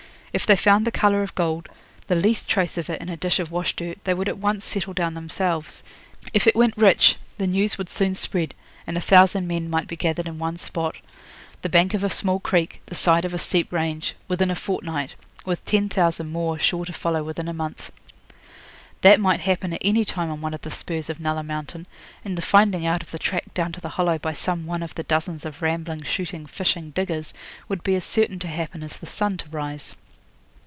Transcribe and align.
If 0.33 0.45
they 0.45 0.55
found 0.55 0.87
the 0.87 0.91
colour 0.93 1.23
of 1.23 1.35
gold, 1.35 1.67
the 2.07 2.15
least 2.15 2.47
trace 2.47 2.77
of 2.77 2.89
it 2.89 3.01
in 3.01 3.09
a 3.09 3.17
dish 3.17 3.37
of 3.37 3.51
wash 3.51 3.75
dirt, 3.75 4.01
they 4.05 4.13
would 4.13 4.29
at 4.29 4.37
once 4.37 4.63
settle 4.63 4.93
down 4.93 5.13
themselves. 5.13 5.83
If 6.33 6.47
it 6.47 6.55
went 6.55 6.77
rich 6.77 7.17
the 7.37 7.45
news 7.47 7.77
would 7.77 7.89
soon 7.89 8.15
spread, 8.15 8.55
and 8.87 8.97
a 8.97 9.01
thousand 9.01 9.45
men 9.45 9.69
might 9.69 9.87
be 9.89 9.97
gathered 9.97 10.29
in 10.29 10.39
one 10.39 10.55
spot 10.57 10.95
the 11.63 11.67
bank 11.67 11.93
of 11.93 12.01
a 12.01 12.09
small 12.09 12.39
creek, 12.39 12.79
the 12.85 12.95
side 12.95 13.25
of 13.25 13.33
a 13.33 13.37
steep 13.37 13.73
range 13.73 14.15
within 14.29 14.49
a 14.49 14.55
fortnight, 14.55 15.15
with 15.43 15.65
ten 15.65 15.89
thousand 15.89 16.31
more 16.31 16.57
sure 16.57 16.85
to 16.85 16.93
follow 16.93 17.23
within 17.25 17.49
a 17.49 17.53
month. 17.53 17.91
That 19.01 19.19
might 19.19 19.41
happen 19.41 19.73
at 19.73 19.81
any 19.83 20.05
time 20.05 20.31
on 20.31 20.39
one 20.39 20.53
of 20.53 20.61
the 20.61 20.71
spurs 20.71 21.09
of 21.09 21.19
Nulla 21.19 21.43
Mountain; 21.43 21.87
and 22.23 22.37
the 22.37 22.41
finding 22.41 22.85
out 22.85 23.03
of 23.03 23.11
the 23.11 23.19
track 23.19 23.53
down 23.53 23.73
to 23.73 23.81
the 23.81 23.89
Hollow 23.99 24.17
by 24.17 24.31
some 24.31 24.65
one 24.65 24.81
of 24.81 24.95
the 24.95 25.03
dozens 25.03 25.43
of 25.43 25.61
rambling, 25.61 26.03
shooting, 26.03 26.45
fishing 26.45 26.91
diggers 26.91 27.33
would 27.67 27.83
be 27.83 27.95
as 27.95 28.05
certain 28.05 28.39
to 28.39 28.47
happen 28.47 28.81
as 28.81 28.95
the 28.95 29.05
sun 29.05 29.35
to 29.35 29.49
rise. 29.49 29.93